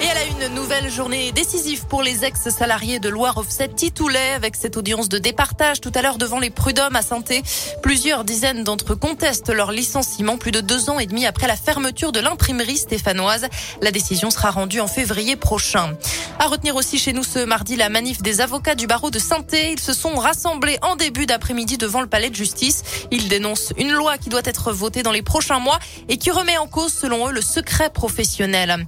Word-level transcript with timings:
Et 0.00 0.04
elle 0.04 0.16
a 0.16 0.46
une 0.46 0.54
nouvelle 0.54 0.88
journée 0.88 1.32
décisive 1.32 1.86
pour 1.86 2.04
les 2.04 2.24
ex-salariés 2.24 3.00
de 3.00 3.08
Loire 3.08 3.36
Offset 3.36 3.66
Titoulet 3.68 4.32
avec 4.32 4.54
cette 4.54 4.76
audience 4.76 5.08
de 5.08 5.18
départage 5.18 5.80
tout 5.80 5.90
à 5.92 6.02
l'heure 6.02 6.18
devant 6.18 6.38
les 6.38 6.50
prud'hommes 6.50 6.94
à 6.94 7.02
Santé. 7.02 7.42
Plusieurs 7.82 8.22
dizaines 8.22 8.62
d'entre 8.62 8.92
eux 8.92 8.96
contestent 8.96 9.52
leur 9.52 9.72
licenciement 9.72 10.36
plus 10.36 10.52
de 10.52 10.60
deux 10.60 10.88
ans 10.88 11.00
et 11.00 11.06
demi 11.06 11.26
après 11.26 11.48
la 11.48 11.56
fermeture 11.56 12.12
de 12.12 12.20
l'imprimerie 12.20 12.76
stéphanoise. 12.76 13.48
La 13.82 13.90
décision 13.90 14.30
sera 14.30 14.52
rendue 14.52 14.78
en 14.78 14.86
février 14.86 15.34
prochain. 15.34 15.96
À 16.38 16.46
retenir 16.46 16.76
aussi 16.76 16.98
chez 16.98 17.12
nous 17.12 17.24
ce 17.24 17.40
mardi 17.44 17.74
la 17.74 17.88
manif 17.88 18.22
des 18.22 18.40
avocats 18.40 18.76
du 18.76 18.86
barreau 18.86 19.10
de 19.10 19.18
Santé. 19.18 19.72
Ils 19.72 19.80
se 19.80 19.92
sont 19.92 20.14
rassemblés 20.14 20.78
en 20.82 20.94
début 20.94 21.26
d'après-midi 21.26 21.76
devant 21.76 22.02
le 22.02 22.06
palais 22.06 22.30
de 22.30 22.36
justice. 22.36 22.84
Ils 23.10 23.28
dénoncent 23.28 23.72
une 23.76 23.90
loi 23.90 24.16
qui 24.16 24.28
doit 24.28 24.42
être 24.44 24.70
votée 24.70 25.02
dans 25.02 25.10
les 25.10 25.22
prochains 25.22 25.58
mois 25.58 25.80
et 26.08 26.18
qui 26.18 26.30
remet 26.30 26.56
en 26.56 26.68
cause, 26.68 26.92
selon 26.92 27.28
eux, 27.28 27.32
le 27.32 27.42
secret 27.42 27.90
professionnel. 27.90 28.86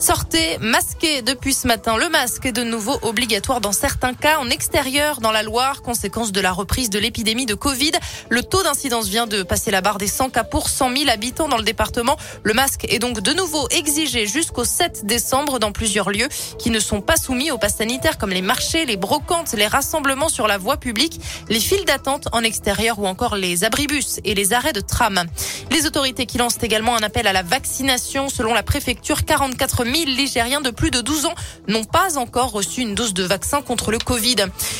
Sortez 0.00 0.58
masqué 0.60 1.22
depuis 1.22 1.52
ce 1.52 1.66
matin. 1.66 1.96
Le 1.96 2.08
masque 2.08 2.46
est 2.46 2.52
de 2.52 2.62
nouveau 2.62 2.96
obligatoire 3.02 3.60
dans 3.60 3.72
certains 3.72 4.14
cas 4.14 4.38
en 4.38 4.48
extérieur 4.48 5.20
dans 5.20 5.32
la 5.32 5.42
Loire, 5.42 5.82
conséquence 5.82 6.30
de 6.30 6.40
la 6.40 6.52
reprise 6.52 6.88
de 6.88 7.00
l'épidémie 7.00 7.46
de 7.46 7.54
Covid. 7.54 7.90
Le 8.28 8.44
taux 8.44 8.62
d'incidence 8.62 9.08
vient 9.08 9.26
de 9.26 9.42
passer 9.42 9.72
la 9.72 9.80
barre 9.80 9.98
des 9.98 10.06
100 10.06 10.30
cas 10.30 10.44
pour 10.44 10.68
100 10.68 10.96
000 10.96 11.10
habitants 11.10 11.48
dans 11.48 11.56
le 11.56 11.64
département. 11.64 12.16
Le 12.44 12.54
masque 12.54 12.86
est 12.88 13.00
donc 13.00 13.20
de 13.20 13.32
nouveau 13.32 13.66
exigé 13.70 14.28
jusqu'au 14.28 14.64
7 14.64 15.04
décembre 15.04 15.58
dans 15.58 15.72
plusieurs 15.72 16.10
lieux 16.10 16.28
qui 16.60 16.70
ne 16.70 16.78
sont 16.78 17.00
pas 17.00 17.16
soumis 17.16 17.50
au 17.50 17.58
pass 17.58 17.78
sanitaire 17.78 18.18
comme 18.18 18.30
les 18.30 18.42
marchés, 18.42 18.86
les 18.86 18.96
brocantes, 18.96 19.52
les 19.54 19.66
rassemblements 19.66 20.28
sur 20.28 20.46
la 20.46 20.58
voie 20.58 20.76
publique, 20.76 21.20
les 21.48 21.60
files 21.60 21.84
d'attente 21.84 22.28
en 22.30 22.44
extérieur 22.44 23.00
ou 23.00 23.08
encore 23.08 23.34
les 23.34 23.64
abribus 23.64 24.20
et 24.24 24.36
les 24.36 24.52
arrêts 24.52 24.72
de 24.72 24.80
tram. 24.80 25.24
Les 25.72 25.86
autorités 25.86 26.26
qui 26.26 26.38
lancent 26.38 26.62
également 26.62 26.94
un 26.94 27.02
appel 27.02 27.26
à 27.26 27.32
la 27.32 27.42
vaccination. 27.42 28.28
Selon 28.28 28.54
la 28.54 28.62
préfecture, 28.62 29.24
44 29.24 29.84
000 29.84 29.87
Ligériens 29.92 30.60
de 30.60 30.70
plus 30.70 30.90
de 30.90 31.00
12 31.00 31.26
ans 31.26 31.34
n'ont 31.66 31.84
pas 31.84 32.18
encore 32.18 32.50
reçu 32.50 32.80
une 32.80 32.94
dose 32.94 33.14
de 33.14 33.24
vaccin 33.24 33.62
contre 33.62 33.90
le 33.90 33.98
Covid. 33.98 34.36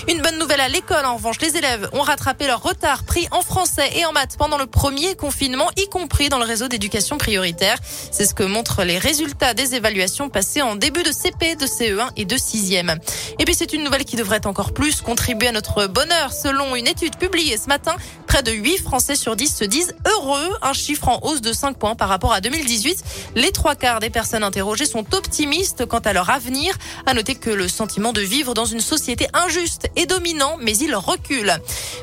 Une 0.08 0.20
bonne 0.20 0.38
nouvelle 0.38 0.60
à 0.60 0.68
l'école. 0.68 1.04
En 1.04 1.16
revanche, 1.16 1.40
les 1.40 1.56
élèves 1.56 1.88
ont 1.92 2.02
rattrapé 2.02 2.46
leur 2.46 2.62
retard 2.62 3.04
pris 3.04 3.28
en 3.30 3.42
français 3.42 3.90
et 3.96 4.04
en 4.04 4.12
maths 4.12 4.36
pendant 4.38 4.58
le 4.58 4.66
premier 4.66 5.14
confinement, 5.14 5.68
y 5.76 5.88
compris 5.88 6.28
dans 6.28 6.38
le 6.38 6.44
réseau 6.44 6.68
d'éducation 6.68 7.18
prioritaire. 7.18 7.78
C'est 8.10 8.26
ce 8.26 8.34
que 8.34 8.42
montrent 8.42 8.84
les 8.84 8.98
résultats 8.98 9.54
des 9.54 9.74
évaluations 9.74 10.28
passées 10.28 10.62
en 10.62 10.76
début 10.76 11.02
de 11.02 11.12
CP, 11.12 11.56
de 11.56 11.66
CE1 11.66 12.08
et 12.16 12.24
de 12.24 12.36
6e. 12.36 12.98
Et 13.38 13.44
puis 13.44 13.54
c'est 13.54 13.72
une 13.72 13.84
nouvelle 13.84 14.04
qui 14.04 14.16
devrait 14.16 14.46
encore 14.46 14.72
plus 14.72 15.00
contribuer 15.00 15.48
à 15.48 15.52
notre 15.52 15.86
bonheur. 15.86 16.32
Selon 16.32 16.76
une 16.76 16.86
étude 16.86 17.16
publiée 17.16 17.56
ce 17.56 17.68
matin, 17.68 17.96
près 18.28 18.42
de 18.42 18.52
8 18.52 18.78
Français 18.78 19.16
sur 19.16 19.34
10 19.34 19.56
se 19.56 19.64
disent 19.64 19.94
heureux, 20.06 20.50
un 20.60 20.74
chiffre 20.74 21.08
en 21.08 21.18
hausse 21.22 21.40
de 21.40 21.52
5 21.52 21.78
points 21.78 21.94
par 21.94 22.10
rapport 22.10 22.32
à 22.32 22.40
2018. 22.40 23.02
Les 23.34 23.50
trois 23.52 23.74
quarts 23.74 24.00
des 24.00 24.10
personnes 24.10 24.44
interrogées 24.44 24.84
sont 24.84 25.14
optimistes 25.14 25.86
quant 25.86 25.98
à 25.98 26.12
leur 26.12 26.28
avenir. 26.28 26.76
À 27.06 27.14
noter 27.14 27.34
que 27.34 27.50
le 27.50 27.68
sentiment 27.68 28.12
de 28.12 28.20
vivre 28.20 28.52
dans 28.52 28.66
une 28.66 28.80
société 28.80 29.26
injuste 29.32 29.88
est 29.96 30.06
dominant, 30.06 30.58
mais 30.60 30.76
il 30.76 30.94
recule. 30.94 31.58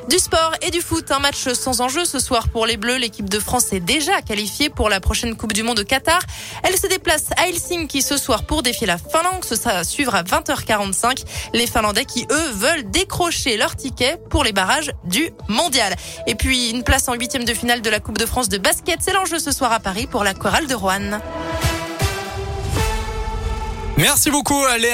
Du 0.10 0.20
sport 0.20 0.52
et 0.62 0.70
du 0.70 0.82
foot, 0.82 1.10
un 1.10 1.18
match 1.18 1.52
sans 1.54 1.82
enjeu 1.82 2.06
ce 2.06 2.20
soir 2.20 2.50
pour 2.50 2.68
les 2.68 2.78
Bleus. 2.78 2.98
L'équipe 2.98 3.28
de 3.28 3.40
France 3.40 3.74
est 3.74 3.80
déjà 3.80 4.22
qualifiée 4.22 4.70
pour 4.70 4.88
la 4.88 5.00
prochaine 5.00 5.36
Coupe 5.36 5.54
du 5.54 5.64
Monde 5.64 5.80
au 5.80 5.84
Qatar. 5.84 6.20
Elle 6.64 6.78
se 6.78 6.86
déplace 6.86 7.26
à 7.38 7.48
Helsinki 7.48 8.04
ce 8.04 8.16
soir 8.16 8.44
pour 8.44 8.62
défier 8.62 8.86
la 8.86 9.00
Finlande. 9.00 9.44
Ce 9.44 9.56
sera 9.56 9.72
à 9.72 9.84
suivre 9.84 10.14
à 10.14 10.22
20h45. 10.22 11.24
Les 11.54 11.66
Finlandais 11.66 12.06
qui, 12.06 12.28
eux, 12.30 12.52
veulent 12.52 12.90
décrocher 12.92 13.58
leur 13.58 13.76
ticket 13.76 14.18
pour 14.30 14.44
les 14.44 14.54
barrages 14.54 14.92
du 15.06 15.32
mondial. 15.48 15.96
Et 16.28 16.36
puis, 16.36 16.70
une 16.70 16.84
place 16.84 17.08
en 17.08 17.16
huitième 17.16 17.44
de 17.46 17.54
finale 17.56 17.82
de 17.82 17.90
la 17.90 18.00
Coupe 18.00 18.20
de 18.20 18.28
France 18.28 18.48
de 18.48 18.60
basket. 18.60 19.00
C'est 19.02 19.14
l'enjeu 19.14 19.40
ce 19.40 19.52
soir 19.52 19.72
à 19.72 19.80
Paris 19.80 20.06
pour 20.06 20.24
la 20.24 20.36
chorale 20.36 20.68
de 20.68 20.76
Rouen. 20.76 21.20
Merci 23.98 24.30
beaucoup, 24.30 24.62
Léa. 24.78 24.94